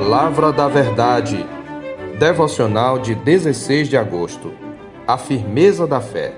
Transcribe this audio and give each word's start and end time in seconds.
Palavra 0.00 0.50
da 0.50 0.66
Verdade. 0.66 1.46
Devocional 2.18 2.98
de 2.98 3.14
16 3.14 3.86
de 3.86 3.98
agosto. 3.98 4.50
A 5.06 5.18
firmeza 5.18 5.86
da 5.86 6.00
fé. 6.00 6.34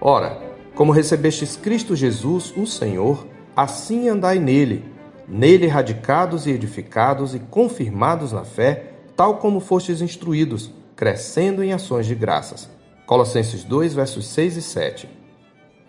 Ora, 0.00 0.38
como 0.74 0.90
recebestes 0.90 1.54
Cristo 1.54 1.94
Jesus, 1.94 2.50
o 2.56 2.66
Senhor, 2.66 3.26
assim 3.54 4.08
andai 4.08 4.38
nele, 4.38 4.86
nele 5.28 5.66
radicados 5.66 6.46
e 6.46 6.50
edificados 6.50 7.34
e 7.34 7.38
confirmados 7.38 8.32
na 8.32 8.42
fé, 8.42 8.94
tal 9.14 9.36
como 9.36 9.60
fostes 9.60 10.00
instruídos, 10.00 10.70
crescendo 10.96 11.62
em 11.62 11.74
ações 11.74 12.06
de 12.06 12.14
graças. 12.14 12.70
Colossenses 13.04 13.64
2, 13.64 13.92
versos 13.92 14.26
6 14.28 14.56
e 14.56 14.62
7. 14.62 15.08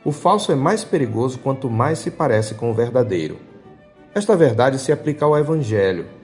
O 0.03 0.11
falso 0.11 0.51
é 0.51 0.55
mais 0.55 0.83
perigoso 0.83 1.39
quanto 1.39 1.69
mais 1.69 1.99
se 1.99 2.11
parece 2.11 2.55
com 2.55 2.69
o 2.69 2.73
verdadeiro. 2.73 3.37
Esta 4.13 4.35
verdade 4.35 4.77
se 4.77 4.91
aplica 4.91 5.23
ao 5.23 5.37
Evangelho. 5.37 6.18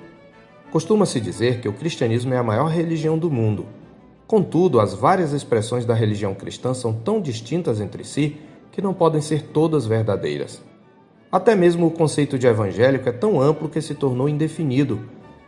Costuma-se 0.76 1.22
dizer 1.22 1.62
que 1.62 1.70
o 1.70 1.74
cristianismo 1.74 2.34
é 2.34 2.38
a 2.38 2.44
maior 2.44 2.68
religião 2.68 3.18
do 3.18 3.32
mundo. 3.32 3.66
Contudo, 4.28 4.82
as 4.82 4.94
várias 4.94 5.32
expressões 5.32 5.86
da 5.86 5.94
religião 5.94 6.36
cristã 6.36 6.74
são 6.74 6.92
tão 6.92 7.22
distintas 7.22 7.80
entre 7.80 8.04
si 8.04 8.36
que 8.74 8.82
não 8.82 8.94
podem 8.94 9.22
ser 9.22 9.42
todas 9.42 9.86
verdadeiras. 9.86 10.62
Até 11.32 11.56
mesmo 11.56 11.88
o 11.88 11.92
conceito 11.92 12.38
de 12.38 12.46
evangélico 12.46 13.08
é 13.08 13.14
tão 13.14 13.40
amplo 13.40 13.70
que 13.70 13.80
se 13.80 13.96
tornou 13.96 14.28
indefinido, 14.28 15.00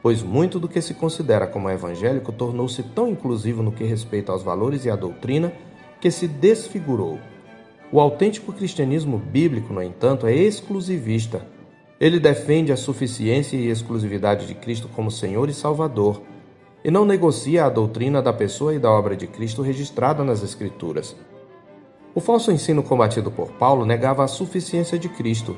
pois 0.02 0.24
muito 0.24 0.62
do 0.62 0.70
que 0.70 0.82
se 0.82 0.94
considera 0.94 1.46
como 1.46 1.70
evangélico 1.70 2.32
tornou-se 2.32 2.82
tão 2.82 3.10
inclusivo 3.10 3.62
no 3.62 3.74
que 3.74 3.84
respeita 3.84 4.32
aos 4.32 4.44
valores 4.44 4.86
e 4.86 4.90
à 4.90 4.96
doutrina 4.96 5.52
que 6.00 6.10
se 6.10 6.26
desfigurou. 6.26 7.20
O 7.92 8.00
autêntico 8.00 8.54
cristianismo 8.54 9.18
bíblico, 9.18 9.74
no 9.74 9.84
entanto, 9.84 10.26
é 10.26 10.34
exclusivista. 10.34 11.46
Ele 12.00 12.20
defende 12.20 12.72
a 12.72 12.78
suficiência 12.78 13.58
e 13.58 13.70
exclusividade 13.70 14.46
de 14.46 14.54
Cristo 14.54 14.88
como 14.88 15.10
Senhor 15.10 15.50
e 15.50 15.54
Salvador, 15.54 16.22
e 16.84 16.92
não 16.92 17.06
negocia 17.06 17.66
a 17.66 17.70
doutrina 17.70 18.22
da 18.22 18.32
pessoa 18.32 18.76
e 18.76 18.80
da 18.80 18.92
obra 18.92 19.16
de 19.16 19.26
Cristo 19.26 19.64
registrada 19.64 20.24
nas 20.24 20.44
Escrituras. 20.44 21.16
O 22.14 22.20
falso 22.20 22.52
ensino 22.52 22.84
combatido 22.84 23.32
por 23.32 23.52
Paulo 23.54 23.86
negava 23.86 24.24
a 24.24 24.28
suficiência 24.28 24.98
de 24.98 25.10
Cristo. 25.10 25.58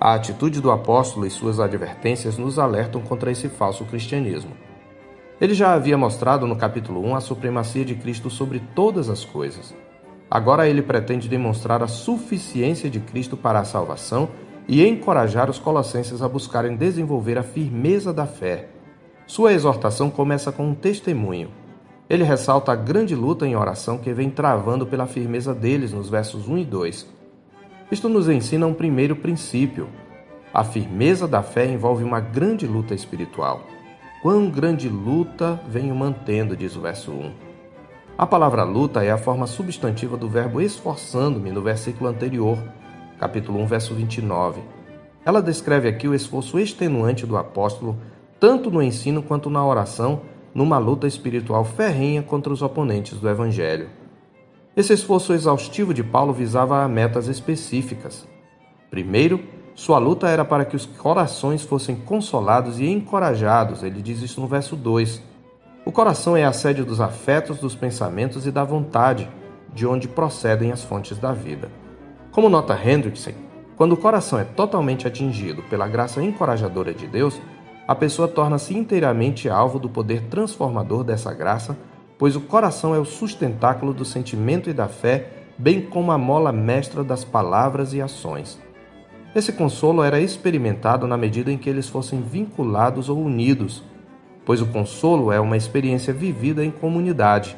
A 0.00 0.14
atitude 0.14 0.60
do 0.60 0.70
apóstolo 0.70 1.26
e 1.26 1.30
suas 1.30 1.60
advertências 1.60 2.36
nos 2.36 2.58
alertam 2.58 3.00
contra 3.00 3.30
esse 3.30 3.48
falso 3.48 3.84
cristianismo. 3.84 4.52
Ele 5.40 5.54
já 5.54 5.72
havia 5.72 5.96
mostrado 5.96 6.46
no 6.46 6.56
capítulo 6.56 7.04
1 7.04 7.14
a 7.14 7.20
supremacia 7.20 7.84
de 7.84 7.94
Cristo 7.94 8.28
sobre 8.28 8.60
todas 8.74 9.08
as 9.08 9.24
coisas. 9.24 9.74
Agora 10.28 10.68
ele 10.68 10.82
pretende 10.82 11.28
demonstrar 11.28 11.82
a 11.82 11.88
suficiência 11.88 12.90
de 12.90 12.98
Cristo 12.98 13.36
para 13.36 13.60
a 13.60 13.64
salvação 13.64 14.28
e 14.68 14.86
encorajar 14.86 15.48
os 15.48 15.58
colossenses 15.58 16.20
a 16.20 16.28
buscarem 16.28 16.76
desenvolver 16.76 17.38
a 17.38 17.42
firmeza 17.42 18.12
da 18.12 18.26
fé. 18.26 18.68
Sua 19.26 19.54
exortação 19.54 20.10
começa 20.10 20.52
com 20.52 20.68
um 20.68 20.74
testemunho. 20.74 21.50
Ele 22.08 22.22
ressalta 22.22 22.72
a 22.72 22.76
grande 22.76 23.14
luta 23.14 23.46
em 23.46 23.56
oração 23.56 23.96
que 23.96 24.12
vem 24.12 24.28
travando 24.28 24.86
pela 24.86 25.06
firmeza 25.06 25.54
deles 25.54 25.92
nos 25.92 26.10
versos 26.10 26.46
1 26.46 26.58
e 26.58 26.64
2. 26.64 27.06
Isto 27.90 28.08
nos 28.08 28.28
ensina 28.28 28.66
um 28.66 28.74
primeiro 28.74 29.16
princípio. 29.16 29.88
A 30.52 30.62
firmeza 30.62 31.26
da 31.26 31.42
fé 31.42 31.66
envolve 31.66 32.04
uma 32.04 32.20
grande 32.20 32.66
luta 32.66 32.94
espiritual. 32.94 33.62
Quão 34.22 34.50
grande 34.50 34.88
luta 34.88 35.60
venho 35.68 35.94
mantendo, 35.94 36.56
diz 36.56 36.76
o 36.76 36.80
verso 36.80 37.12
1. 37.12 37.32
A 38.16 38.26
palavra 38.26 38.64
luta 38.64 39.04
é 39.04 39.10
a 39.10 39.18
forma 39.18 39.46
substantiva 39.46 40.16
do 40.16 40.28
verbo 40.28 40.60
esforçando-me 40.60 41.52
no 41.52 41.62
versículo 41.62 42.10
anterior, 42.10 42.58
capítulo 43.18 43.60
1, 43.60 43.66
verso 43.66 43.94
29. 43.94 44.60
Ela 45.24 45.42
descreve 45.42 45.88
aqui 45.88 46.06
o 46.06 46.14
esforço 46.14 46.58
extenuante 46.58 47.26
do 47.26 47.36
apóstolo, 47.36 47.96
tanto 48.38 48.70
no 48.70 48.82
ensino 48.82 49.22
quanto 49.22 49.50
na 49.50 49.64
oração, 49.64 50.22
numa 50.54 50.78
luta 50.78 51.06
espiritual 51.06 51.64
ferrenha 51.64 52.22
contra 52.22 52.52
os 52.52 52.62
oponentes 52.62 53.18
do 53.18 53.28
evangelho. 53.28 53.90
Esse 54.76 54.92
esforço 54.92 55.32
exaustivo 55.32 55.92
de 55.92 56.04
Paulo 56.04 56.32
visava 56.32 56.86
metas 56.88 57.26
específicas. 57.26 58.26
Primeiro, 58.90 59.40
sua 59.74 59.98
luta 59.98 60.28
era 60.28 60.44
para 60.44 60.64
que 60.64 60.76
os 60.76 60.86
corações 60.86 61.62
fossem 61.62 61.96
consolados 61.96 62.78
e 62.78 62.86
encorajados, 62.86 63.82
ele 63.82 64.00
diz 64.00 64.22
isso 64.22 64.40
no 64.40 64.46
verso 64.46 64.74
2 64.76 65.28
o 65.88 65.90
coração 65.90 66.36
é 66.36 66.44
a 66.44 66.52
sede 66.52 66.84
dos 66.84 67.00
afetos, 67.00 67.60
dos 67.60 67.74
pensamentos 67.74 68.46
e 68.46 68.50
da 68.50 68.62
vontade, 68.62 69.26
de 69.72 69.86
onde 69.86 70.06
procedem 70.06 70.70
as 70.70 70.84
fontes 70.84 71.16
da 71.16 71.32
vida. 71.32 71.70
Como 72.30 72.48
nota 72.48 72.78
Hendrickson, 72.78 73.32
quando 73.76 73.92
o 73.92 73.96
coração 73.96 74.38
é 74.38 74.44
totalmente 74.44 75.06
atingido 75.06 75.62
pela 75.64 75.88
graça 75.88 76.22
encorajadora 76.22 76.94
de 76.94 77.06
Deus, 77.06 77.40
a 77.86 77.94
pessoa 77.94 78.28
torna-se 78.28 78.76
inteiramente 78.76 79.48
alvo 79.48 79.78
do 79.78 79.88
poder 79.88 80.22
transformador 80.24 81.04
dessa 81.04 81.32
graça, 81.32 81.76
pois 82.18 82.36
o 82.36 82.40
coração 82.40 82.94
é 82.94 82.98
o 82.98 83.04
sustentáculo 83.04 83.94
do 83.94 84.04
sentimento 84.04 84.68
e 84.68 84.72
da 84.72 84.88
fé, 84.88 85.30
bem 85.56 85.80
como 85.80 86.12
a 86.12 86.18
mola 86.18 86.52
mestra 86.52 87.02
das 87.02 87.24
palavras 87.24 87.94
e 87.94 88.00
ações. 88.00 88.58
Esse 89.34 89.52
consolo 89.52 90.02
era 90.02 90.20
experimentado 90.20 91.06
na 91.06 91.16
medida 91.16 91.52
em 91.52 91.58
que 91.58 91.68
eles 91.68 91.88
fossem 91.88 92.20
vinculados 92.20 93.08
ou 93.08 93.18
unidos 93.18 93.82
pois 94.48 94.62
o 94.62 94.66
consolo 94.66 95.30
é 95.30 95.38
uma 95.38 95.58
experiência 95.58 96.10
vivida 96.10 96.64
em 96.64 96.70
comunidade. 96.70 97.54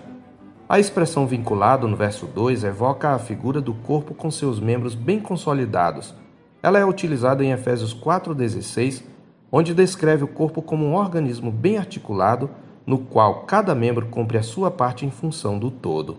A 0.71 0.79
expressão 0.79 1.27
vinculado 1.27 1.89
no 1.89 1.97
verso 1.97 2.27
2 2.27 2.63
evoca 2.63 3.09
a 3.09 3.19
figura 3.19 3.61
do 3.61 3.75
corpo 3.75 4.15
com 4.15 4.31
seus 4.31 4.61
membros 4.61 4.95
bem 4.95 5.19
consolidados. 5.19 6.15
Ela 6.63 6.79
é 6.79 6.87
utilizada 6.87 7.45
em 7.45 7.51
Efésios 7.51 7.93
4,16, 7.93 9.03
onde 9.51 9.75
descreve 9.75 10.23
o 10.23 10.29
corpo 10.29 10.63
como 10.63 10.87
um 10.87 10.95
organismo 10.95 11.51
bem 11.51 11.77
articulado, 11.77 12.49
no 12.87 12.99
qual 12.99 13.41
cada 13.47 13.75
membro 13.75 14.07
cumpre 14.07 14.39
a 14.39 14.45
sua 14.45 14.71
parte 14.71 15.05
em 15.05 15.11
função 15.11 15.59
do 15.59 15.73
todo. 15.73 16.19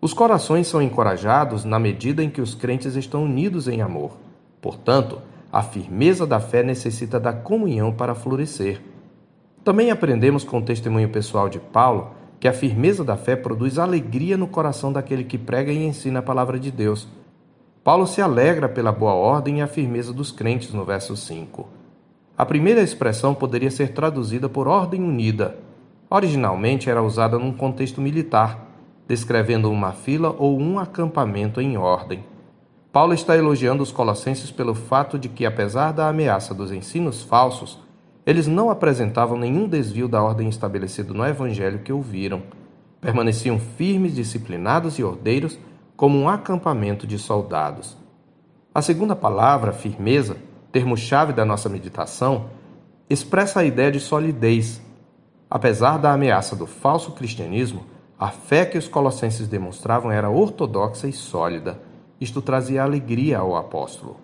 Os 0.00 0.14
corações 0.14 0.68
são 0.68 0.80
encorajados 0.80 1.62
na 1.62 1.78
medida 1.78 2.24
em 2.24 2.30
que 2.30 2.40
os 2.40 2.54
crentes 2.54 2.96
estão 2.96 3.24
unidos 3.24 3.68
em 3.68 3.82
amor. 3.82 4.12
Portanto, 4.62 5.20
a 5.52 5.62
firmeza 5.62 6.26
da 6.26 6.40
fé 6.40 6.62
necessita 6.62 7.20
da 7.20 7.34
comunhão 7.34 7.92
para 7.92 8.14
florescer. 8.14 8.80
Também 9.62 9.90
aprendemos 9.90 10.44
com 10.44 10.60
o 10.60 10.64
testemunho 10.64 11.10
pessoal 11.10 11.50
de 11.50 11.58
Paulo 11.58 12.21
que 12.42 12.48
a 12.48 12.52
firmeza 12.52 13.04
da 13.04 13.16
fé 13.16 13.36
produz 13.36 13.78
alegria 13.78 14.36
no 14.36 14.48
coração 14.48 14.92
daquele 14.92 15.22
que 15.22 15.38
prega 15.38 15.70
e 15.70 15.86
ensina 15.86 16.18
a 16.18 16.22
palavra 16.22 16.58
de 16.58 16.72
Deus. 16.72 17.06
Paulo 17.84 18.04
se 18.04 18.20
alegra 18.20 18.68
pela 18.68 18.90
boa 18.90 19.14
ordem 19.14 19.60
e 19.60 19.62
a 19.62 19.68
firmeza 19.68 20.12
dos 20.12 20.32
crentes 20.32 20.72
no 20.72 20.84
verso 20.84 21.16
5. 21.16 21.68
A 22.36 22.44
primeira 22.44 22.80
expressão 22.80 23.32
poderia 23.32 23.70
ser 23.70 23.92
traduzida 23.92 24.48
por 24.48 24.66
ordem 24.66 25.04
unida. 25.04 25.56
Originalmente 26.10 26.90
era 26.90 27.00
usada 27.00 27.38
num 27.38 27.52
contexto 27.52 28.00
militar, 28.00 28.66
descrevendo 29.06 29.70
uma 29.70 29.92
fila 29.92 30.34
ou 30.36 30.58
um 30.60 30.80
acampamento 30.80 31.60
em 31.60 31.76
ordem. 31.76 32.24
Paulo 32.90 33.14
está 33.14 33.36
elogiando 33.36 33.84
os 33.84 33.92
colossenses 33.92 34.50
pelo 34.50 34.74
fato 34.74 35.16
de 35.16 35.28
que, 35.28 35.46
apesar 35.46 35.92
da 35.92 36.08
ameaça 36.08 36.52
dos 36.52 36.72
ensinos 36.72 37.22
falsos, 37.22 37.78
eles 38.24 38.46
não 38.46 38.70
apresentavam 38.70 39.36
nenhum 39.36 39.68
desvio 39.68 40.06
da 40.06 40.22
ordem 40.22 40.48
estabelecida 40.48 41.12
no 41.12 41.26
Evangelho 41.26 41.80
que 41.80 41.92
ouviram. 41.92 42.42
Permaneciam 43.00 43.58
firmes, 43.58 44.14
disciplinados 44.14 44.98
e 44.98 45.02
ordeiros, 45.02 45.58
como 45.96 46.18
um 46.18 46.28
acampamento 46.28 47.06
de 47.06 47.18
soldados. 47.18 47.96
A 48.72 48.80
segunda 48.80 49.16
palavra, 49.16 49.72
firmeza, 49.72 50.36
termo-chave 50.70 51.32
da 51.32 51.44
nossa 51.44 51.68
meditação, 51.68 52.46
expressa 53.10 53.60
a 53.60 53.64
ideia 53.64 53.90
de 53.90 54.00
solidez. 54.00 54.80
Apesar 55.50 55.98
da 55.98 56.12
ameaça 56.12 56.56
do 56.56 56.66
falso 56.66 57.12
cristianismo, 57.12 57.84
a 58.18 58.28
fé 58.28 58.64
que 58.64 58.78
os 58.78 58.86
colossenses 58.86 59.48
demonstravam 59.48 60.12
era 60.12 60.30
ortodoxa 60.30 61.08
e 61.08 61.12
sólida. 61.12 61.80
Isto 62.20 62.40
trazia 62.40 62.84
alegria 62.84 63.38
ao 63.38 63.56
apóstolo. 63.56 64.16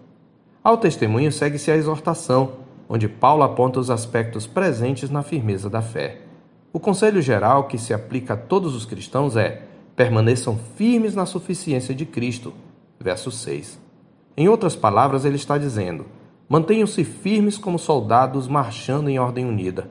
Ao 0.62 0.76
testemunho 0.76 1.32
segue-se 1.32 1.70
a 1.70 1.76
exortação, 1.76 2.52
onde 2.88 3.08
Paulo 3.08 3.42
aponta 3.42 3.78
os 3.78 3.90
aspectos 3.90 4.46
presentes 4.46 5.10
na 5.10 5.22
firmeza 5.22 5.68
da 5.68 5.82
fé. 5.82 6.22
O 6.72 6.80
conselho 6.80 7.20
geral 7.20 7.64
que 7.64 7.76
se 7.76 7.92
aplica 7.92 8.34
a 8.34 8.36
todos 8.36 8.74
os 8.74 8.84
cristãos 8.84 9.36
é: 9.36 9.62
permaneçam 9.94 10.58
firmes 10.76 11.14
na 11.14 11.26
suficiência 11.26 11.94
de 11.94 12.06
Cristo. 12.06 12.52
Verso 12.98 13.30
6. 13.30 13.78
Em 14.36 14.48
outras 14.48 14.74
palavras, 14.74 15.24
ele 15.24 15.36
está 15.36 15.58
dizendo: 15.58 16.06
mantenham-se 16.48 17.04
firmes 17.04 17.58
como 17.58 17.78
soldados 17.78 18.48
marchando 18.48 19.08
em 19.08 19.18
ordem 19.18 19.44
unida. 19.44 19.90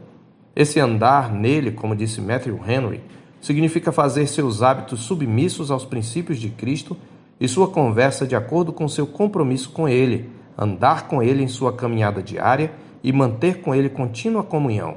Esse 0.56 0.80
andar 0.80 1.32
nele, 1.32 1.72
como 1.72 1.96
disse 1.96 2.20
Matthew 2.20 2.60
Henry, 2.68 3.04
significa 3.40 3.92
fazer 3.92 4.26
seus 4.26 4.64
hábitos 4.64 5.02
submissos 5.02 5.70
aos 5.70 5.86
princípios 5.86 6.40
de 6.40 6.50
Cristo 6.50 6.98
e 7.40 7.48
sua 7.48 7.68
conversa 7.68 8.26
de 8.26 8.36
acordo 8.36 8.74
com 8.74 8.88
seu 8.88 9.06
compromisso 9.06 9.70
com 9.70 9.88
Ele, 9.88 10.30
andar 10.58 11.08
com 11.08 11.22
Ele 11.22 11.44
em 11.44 11.48
sua 11.48 11.72
caminhada 11.72 12.24
diária 12.24 12.72
e 13.04 13.12
manter 13.12 13.62
com 13.62 13.74
Ele 13.74 13.90
contínua 13.90 14.44
comunhão. 14.44 14.96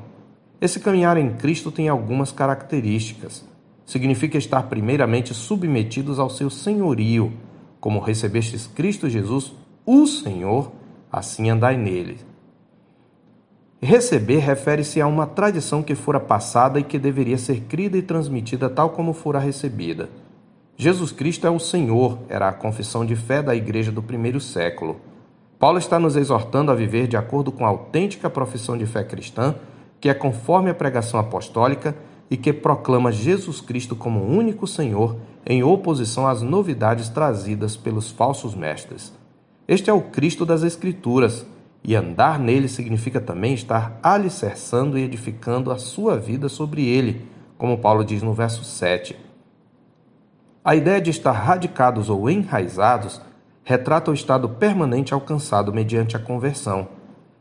Esse 0.61 0.81
caminhar 0.81 1.17
em 1.17 1.35
Cristo 1.35 1.71
tem 1.73 1.89
algumas 1.89 2.31
características. 2.31 3.45
Significa 3.87 4.37
estar 4.37 4.65
primeiramente 4.65 5.33
submetidos 5.33 6.19
ao 6.19 6.29
seu 6.29 6.51
senhorio, 6.51 7.33
como 7.81 7.99
recebestes 7.99 8.67
Cristo 8.67 9.09
Jesus, 9.09 9.53
o 9.87 10.07
Senhor, 10.07 10.71
assim 11.11 11.51
andai 11.51 11.77
nele. 11.77 12.19
Receber 13.83 14.39
refere-se 14.39 15.01
a 15.01 15.07
uma 15.07 15.27
tradição 15.27 15.83
que 15.83 15.95
fora 15.95 16.21
passada 16.21 16.79
e 16.79 16.85
que 16.85 16.99
deveria 16.99 17.39
ser 17.39 17.63
crida 17.63 17.97
e 17.97 18.03
transmitida 18.03 18.69
tal 18.69 18.91
como 18.91 19.15
fora 19.15 19.39
recebida. 19.39 20.11
Jesus 20.77 21.11
Cristo 21.13 21.47
é 21.47 21.51
o 21.51 21.59
Senhor, 21.59 22.19
era 22.29 22.49
a 22.49 22.53
confissão 22.53 23.07
de 23.07 23.17
fé 23.17 23.43
da 23.43 23.55
igreja 23.55 23.91
do 23.91 24.03
primeiro 24.03 24.39
século. 24.39 25.01
Paulo 25.61 25.77
está 25.77 25.99
nos 25.99 26.17
exortando 26.17 26.73
a 26.73 26.75
viver 26.75 27.07
de 27.07 27.19
acordo 27.19 27.53
com 27.53 27.67
a 27.67 27.69
autêntica 27.69 28.31
profissão 28.31 28.79
de 28.79 28.87
fé 28.87 29.05
cristã, 29.05 29.55
que 30.01 30.09
é 30.09 30.15
conforme 30.15 30.71
a 30.71 30.75
pregação 30.75 31.21
apostólica 31.21 31.95
e 32.31 32.37
que 32.39 32.51
proclama 32.51 33.13
Jesus 33.13 33.61
Cristo 33.61 33.95
como 33.95 34.25
único 34.25 34.67
Senhor, 34.67 35.19
em 35.45 35.63
oposição 35.63 36.27
às 36.27 36.41
novidades 36.41 37.11
trazidas 37.11 37.77
pelos 37.77 38.11
falsos 38.11 38.55
mestres. 38.55 39.13
Este 39.69 39.91
é 39.91 39.93
o 39.93 40.01
Cristo 40.01 40.47
das 40.47 40.63
Escrituras 40.63 41.45
e 41.85 41.95
andar 41.95 42.39
nele 42.39 42.67
significa 42.67 43.21
também 43.21 43.53
estar 43.53 44.01
alicerçando 44.03 44.97
e 44.97 45.03
edificando 45.03 45.71
a 45.71 45.77
sua 45.77 46.17
vida 46.17 46.49
sobre 46.49 46.87
ele, 46.89 47.27
como 47.59 47.77
Paulo 47.77 48.03
diz 48.03 48.23
no 48.23 48.33
verso 48.33 48.65
7. 48.65 49.15
A 50.65 50.75
ideia 50.75 51.03
de 51.03 51.11
estar 51.11 51.33
radicados 51.33 52.09
ou 52.09 52.31
enraizados 52.31 53.21
retrata 53.71 54.11
o 54.11 54.15
estado 54.15 54.49
permanente 54.49 55.15
alcançado 55.15 55.73
mediante 55.73 56.17
a 56.17 56.19
conversão. 56.19 56.89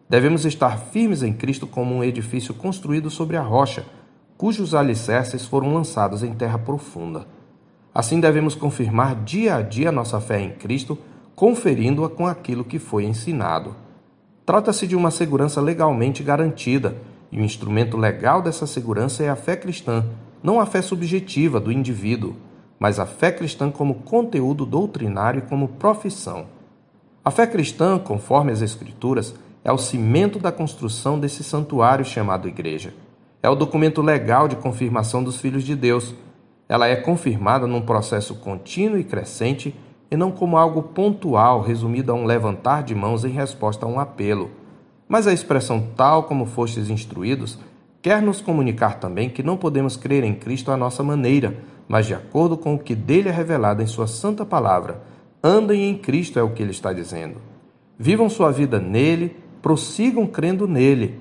Devemos 0.07 0.45
estar 0.45 0.77
firmes 0.77 1.23
em 1.23 1.33
Cristo 1.33 1.65
como 1.65 1.95
um 1.95 2.03
edifício 2.03 2.53
construído 2.53 3.09
sobre 3.09 3.35
a 3.35 3.41
rocha, 3.41 3.83
cujos 4.37 4.75
alicerces 4.75 5.43
foram 5.43 5.73
lançados 5.73 6.21
em 6.21 6.31
terra 6.35 6.59
profunda. 6.59 7.25
Assim 7.91 8.19
devemos 8.19 8.53
confirmar 8.53 9.15
dia 9.23 9.55
a 9.55 9.63
dia 9.63 9.91
nossa 9.91 10.21
fé 10.21 10.39
em 10.39 10.51
Cristo, 10.51 10.99
conferindo-a 11.35 12.09
com 12.11 12.27
aquilo 12.27 12.63
que 12.63 12.77
foi 12.77 13.05
ensinado. 13.05 13.75
Trata-se 14.45 14.85
de 14.85 14.95
uma 14.95 15.09
segurança 15.09 15.59
legalmente 15.59 16.21
garantida, 16.21 16.95
e 17.31 17.39
o 17.39 17.43
instrumento 17.43 17.97
legal 17.97 18.39
dessa 18.39 18.67
segurança 18.67 19.23
é 19.23 19.29
a 19.29 19.35
fé 19.35 19.55
cristã, 19.55 20.05
não 20.43 20.59
a 20.59 20.67
fé 20.67 20.83
subjetiva 20.83 21.59
do 21.59 21.71
indivíduo, 21.71 22.35
mas 22.79 22.99
a 22.99 23.05
fé 23.05 23.31
cristã 23.31 23.69
como 23.69 23.95
conteúdo 23.95 24.65
doutrinário 24.65 25.39
e 25.39 25.49
como 25.49 25.67
profissão. 25.67 26.45
A 27.23 27.29
fé 27.29 27.45
cristã, 27.45 27.99
conforme 27.99 28.51
as 28.51 28.61
Escrituras, 28.61 29.35
é 29.63 29.71
o 29.71 29.77
cimento 29.77 30.39
da 30.39 30.51
construção 30.51 31.19
desse 31.19 31.43
santuário 31.43 32.05
chamado 32.05 32.47
Igreja. 32.47 32.93
É 33.43 33.49
o 33.49 33.55
documento 33.55 34.01
legal 34.01 34.47
de 34.47 34.55
confirmação 34.55 35.23
dos 35.23 35.39
filhos 35.39 35.63
de 35.63 35.75
Deus. 35.75 36.15
Ela 36.67 36.87
é 36.87 36.95
confirmada 36.95 37.67
num 37.67 37.81
processo 37.81 38.35
contínuo 38.35 38.97
e 38.97 39.03
crescente 39.03 39.75
e 40.09 40.15
não 40.15 40.31
como 40.31 40.57
algo 40.57 40.81
pontual 40.81 41.61
resumido 41.61 42.11
a 42.11 42.15
um 42.15 42.25
levantar 42.25 42.83
de 42.83 42.95
mãos 42.95 43.25
em 43.25 43.29
resposta 43.29 43.85
a 43.85 43.89
um 43.89 43.99
apelo. 43.99 44.49
Mas 45.07 45.27
a 45.27 45.33
expressão 45.33 45.87
tal 45.95 46.23
como 46.23 46.45
fostes 46.45 46.89
instruídos 46.89 47.59
quer 48.01 48.21
nos 48.21 48.41
comunicar 48.41 48.99
também 48.99 49.29
que 49.29 49.43
não 49.43 49.57
podemos 49.57 49.95
crer 49.95 50.23
em 50.23 50.33
Cristo 50.33 50.71
à 50.71 50.77
nossa 50.77 51.03
maneira, 51.03 51.57
mas 51.87 52.05
de 52.05 52.13
acordo 52.13 52.57
com 52.57 52.75
o 52.75 52.79
que 52.79 52.95
dele 52.95 53.29
é 53.29 53.31
revelado 53.31 53.81
em 53.81 53.87
sua 53.87 54.07
santa 54.07 54.45
palavra. 54.45 55.01
Andem 55.43 55.89
em 55.89 55.97
Cristo 55.97 56.37
é 56.37 56.43
o 56.43 56.51
que 56.51 56.61
ele 56.61 56.71
está 56.71 56.93
dizendo. 56.93 57.37
Vivam 57.97 58.29
sua 58.29 58.51
vida 58.51 58.79
nele, 58.79 59.35
prossigam 59.61 60.25
crendo 60.27 60.67
nele. 60.67 61.19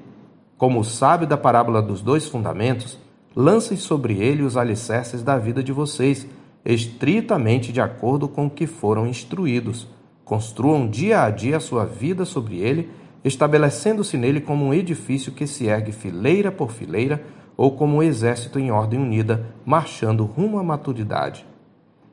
Como 0.56 0.80
o 0.80 1.26
da 1.26 1.36
parábola 1.36 1.80
dos 1.80 2.02
dois 2.02 2.26
fundamentos, 2.26 2.98
lancem 3.34 3.76
sobre 3.76 4.14
ele 4.20 4.42
os 4.42 4.56
alicerces 4.56 5.22
da 5.22 5.38
vida 5.38 5.62
de 5.62 5.72
vocês 5.72 6.26
estritamente 6.64 7.72
de 7.72 7.80
acordo 7.80 8.28
com 8.28 8.46
o 8.46 8.50
que 8.50 8.66
foram 8.66 9.06
instruídos. 9.06 9.86
Construam 10.24 10.88
dia 10.88 11.22
a 11.22 11.30
dia 11.30 11.56
a 11.56 11.60
sua 11.60 11.86
vida 11.86 12.24
sobre 12.24 12.58
ele, 12.58 12.90
estabelecendo-se 13.24 14.16
nele 14.16 14.40
como 14.40 14.64
um 14.64 14.74
edifício 14.74 15.32
que 15.32 15.46
se 15.46 15.66
ergue 15.66 15.92
fileira 15.92 16.50
por 16.50 16.70
fileira 16.70 17.22
ou 17.56 17.72
como 17.72 17.96
um 17.96 18.02
exército 18.02 18.58
em 18.58 18.70
ordem 18.70 19.00
unida, 19.00 19.46
marchando 19.64 20.24
rumo 20.24 20.58
à 20.58 20.62
maturidade. 20.62 21.44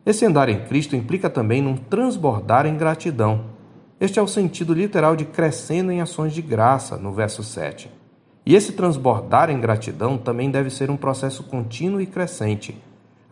Esse 0.05 0.25
andar 0.25 0.49
em 0.49 0.65
Cristo 0.65 0.95
implica 0.95 1.29
também 1.29 1.61
num 1.61 1.75
transbordar 1.75 2.65
em 2.65 2.77
gratidão. 2.77 3.45
Este 3.99 4.19
é 4.19 4.21
o 4.21 4.27
sentido 4.27 4.73
literal 4.73 5.15
de 5.15 5.25
crescendo 5.25 5.91
em 5.91 6.01
ações 6.01 6.33
de 6.33 6.41
graça, 6.41 6.97
no 6.97 7.11
verso 7.11 7.43
7. 7.43 7.89
E 8.45 8.55
esse 8.55 8.73
transbordar 8.73 9.49
em 9.49 9.59
gratidão 9.59 10.17
também 10.17 10.51
deve 10.51 10.69
ser 10.69 10.91
um 10.91 10.97
processo 10.97 11.43
contínuo 11.43 12.01
e 12.01 12.05
crescente 12.05 12.79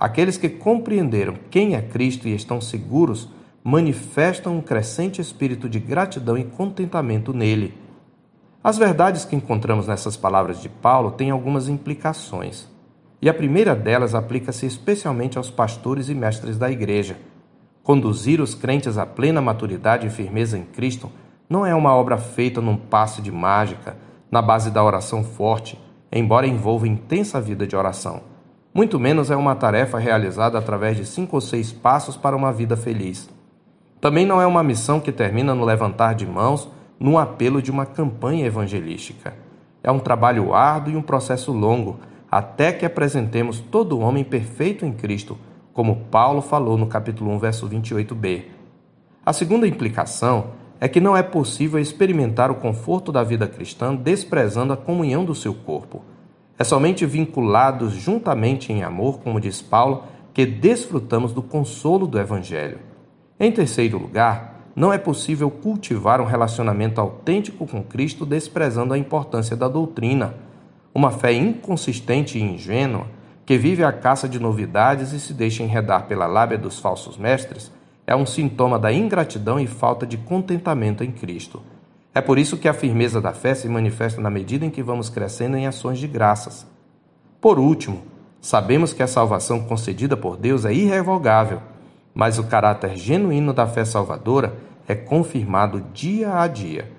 Aqueles 0.04 0.36
que 0.36 0.50
compreenderam 0.50 1.36
quem 1.50 1.76
é 1.76 1.82
Cristo 1.82 2.28
e 2.28 2.36
estão 2.36 2.60
seguros 2.60 3.30
manifestam 3.64 4.58
um 4.58 4.62
crescente 4.62 5.22
espírito 5.22 5.70
de 5.70 5.80
gratidão 5.80 6.38
e 6.38 6.44
contentamento 6.44 7.34
nele. 7.34 7.78
As 8.62 8.78
verdades 8.78 9.24
que 9.24 9.36
encontramos 9.36 9.88
nessas 9.88 10.18
palavras 10.18 10.62
de 10.62 10.68
Paulo 10.68 11.12
têm 11.12 11.30
algumas 11.30 11.70
implicações. 11.70 12.68
E 13.22 13.30
a 13.30 13.34
primeira 13.34 13.74
delas 13.74 14.14
aplica-se 14.14 14.66
especialmente 14.66 15.38
aos 15.38 15.50
pastores 15.50 16.10
e 16.10 16.14
mestres 16.14 16.58
da 16.58 16.70
igreja. 16.70 17.18
Conduzir 17.82 18.42
os 18.42 18.54
crentes 18.54 18.98
à 18.98 19.06
plena 19.06 19.42
maturidade 19.42 20.08
e 20.08 20.10
firmeza 20.10 20.58
em 20.58 20.64
Cristo 20.64 21.10
não 21.50 21.66
é 21.66 21.74
uma 21.74 21.96
obra 21.96 22.18
feita 22.18 22.60
num 22.60 22.76
passe 22.76 23.22
de 23.22 23.32
mágica, 23.32 23.96
na 24.30 24.42
base 24.42 24.72
da 24.72 24.84
oração 24.84 25.24
forte, 25.24 25.80
embora 26.12 26.48
envolva 26.48 26.88
intensa 26.88 27.40
vida 27.40 27.66
de 27.66 27.76
oração. 27.76 28.22
Muito 28.74 29.00
menos 29.00 29.32
é 29.32 29.36
uma 29.36 29.56
tarefa 29.56 30.00
realizada 30.00 30.58
através 30.58 30.98
de 30.98 31.06
cinco 31.06 31.38
ou 31.38 31.42
seis 31.42 31.72
passos 31.72 32.18
para 32.18 32.36
uma 32.36 32.52
vida 32.52 32.76
feliz. 32.76 33.33
Também 34.04 34.26
não 34.26 34.42
é 34.42 34.46
uma 34.46 34.62
missão 34.62 35.00
que 35.00 35.14
termina 35.14 35.56
no 35.56 35.64
levantar 35.64 36.14
de 36.14 36.28
mãos, 36.28 36.70
num 37.00 37.18
apelo 37.18 37.62
de 37.62 37.72
uma 37.72 37.86
campanha 37.86 38.46
evangelística. 38.46 39.34
É 39.82 39.90
um 39.90 39.98
trabalho 39.98 40.54
árduo 40.54 40.94
e 40.94 40.98
um 40.98 41.02
processo 41.02 41.54
longo, 41.54 42.02
até 42.30 42.74
que 42.74 42.86
apresentemos 42.86 43.62
todo 43.62 44.02
homem 44.02 44.26
perfeito 44.26 44.86
em 44.86 44.92
Cristo, 44.92 45.38
como 45.72 46.02
Paulo 46.12 46.42
falou 46.42 46.78
no 46.78 46.86
capítulo 46.86 47.32
1, 47.32 47.40
verso 47.40 47.70
28b. 47.70 48.44
A 49.26 49.32
segunda 49.32 49.66
implicação 49.66 50.48
é 50.82 50.90
que 50.90 51.00
não 51.00 51.16
é 51.16 51.24
possível 51.24 51.80
experimentar 51.80 52.52
o 52.52 52.56
conforto 52.56 53.10
da 53.10 53.24
vida 53.24 53.48
cristã 53.48 53.96
desprezando 53.96 54.74
a 54.74 54.78
comunhão 54.78 55.24
do 55.24 55.34
seu 55.34 55.54
corpo. 55.54 56.02
É 56.60 56.66
somente 56.66 57.06
vinculados 57.06 57.94
juntamente 57.94 58.74
em 58.74 58.84
amor, 58.84 59.20
como 59.20 59.40
diz 59.40 59.62
Paulo, 59.62 60.04
que 60.34 60.46
desfrutamos 60.46 61.32
do 61.32 61.42
consolo 61.42 62.06
do 62.06 62.20
Evangelho. 62.20 62.92
Em 63.40 63.52
terceiro 63.52 63.98
lugar, 63.98 64.54
não 64.76 64.92
é 64.92 64.98
possível 64.98 65.50
cultivar 65.52 66.20
um 66.22 66.26
relacionamento 66.26 67.00
autêntico 67.00 67.68
com 67.68 67.84
Cristo 67.84 68.26
desprezando 68.26 68.94
a 68.94 68.98
importância 68.98 69.56
da 69.56 69.68
doutrina. 69.68 70.36
Uma 70.94 71.12
fé 71.12 71.34
inconsistente 71.34 72.38
e 72.38 72.42
ingênua, 72.42 73.08
que 73.46 73.58
vive 73.58 73.84
à 73.84 73.92
caça 73.92 74.28
de 74.28 74.40
novidades 74.40 75.12
e 75.12 75.20
se 75.20 75.34
deixa 75.34 75.64
enredar 75.64 76.06
pela 76.06 76.26
lábia 76.26 76.58
dos 76.58 76.80
falsos 76.80 77.18
mestres, 77.18 77.72
é 78.06 78.16
um 78.16 78.26
sintoma 78.26 78.80
da 78.80 78.92
ingratidão 78.92 79.60
e 79.60 79.68
falta 79.68 80.06
de 80.06 80.18
contentamento 80.18 81.04
em 81.04 81.12
Cristo. 81.12 81.62
É 82.14 82.22
por 82.22 82.38
isso 82.38 82.58
que 82.58 82.68
a 82.68 82.74
firmeza 82.74 83.20
da 83.20 83.34
fé 83.34 83.56
se 83.56 83.68
manifesta 83.68 84.22
na 84.22 84.30
medida 84.30 84.66
em 84.66 84.70
que 84.70 84.84
vamos 84.84 85.10
crescendo 85.10 85.58
em 85.58 85.66
ações 85.66 85.98
de 85.98 86.08
graças. 86.08 86.68
Por 87.42 87.58
último, 87.58 88.04
sabemos 88.40 88.94
que 88.94 89.02
a 89.02 89.08
salvação 89.08 89.62
concedida 89.62 90.16
por 90.16 90.38
Deus 90.38 90.64
é 90.66 90.74
irrevogável, 90.74 91.62
mas 92.14 92.38
o 92.38 92.44
caráter 92.44 92.96
genuíno 92.96 93.54
da 93.54 93.66
fé 93.68 93.86
salvadora 93.86 94.56
é 94.88 94.96
confirmado 94.96 95.86
dia 95.94 96.40
a 96.40 96.48
dia. 96.48 96.92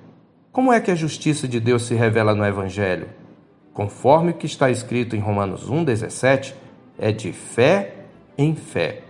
Como 0.51 0.73
é 0.73 0.81
que 0.81 0.91
a 0.91 0.95
justiça 0.95 1.47
de 1.47 1.61
Deus 1.61 1.83
se 1.83 1.95
revela 1.95 2.35
no 2.35 2.45
Evangelho? 2.45 3.09
Conforme 3.73 4.31
o 4.31 4.35
que 4.35 4.47
está 4.47 4.71
escrito 4.71 5.17
em 5.17 5.21
Romanos 5.21 5.69
1,17, 5.69 6.55
é 6.99 7.11
de 7.11 7.33
fé 7.33 7.95
em 8.39 8.55
fé. 8.55 9.03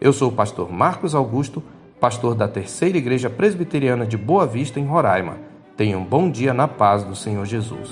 Eu 0.00 0.12
sou 0.12 0.30
o 0.30 0.34
pastor 0.34 0.72
Marcos 0.72 1.14
Augusto 1.14 1.62
pastor 1.98 2.34
da 2.34 2.46
Terceira 2.46 2.96
Igreja 2.96 3.28
Presbiteriana 3.28 4.06
de 4.06 4.16
Boa 4.16 4.46
Vista, 4.46 4.78
em 4.78 4.86
Roraima. 4.86 5.38
Tenha 5.76 5.98
um 5.98 6.04
bom 6.04 6.30
dia 6.30 6.54
na 6.54 6.68
paz 6.68 7.04
do 7.04 7.14
Senhor 7.14 7.44
Jesus. 7.44 7.90